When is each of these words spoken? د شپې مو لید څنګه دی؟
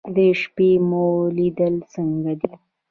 د 0.15 0.17
شپې 0.41 0.69
مو 0.87 1.05
لید 1.35 1.59
څنګه 1.93 2.33
دی؟ 2.41 2.51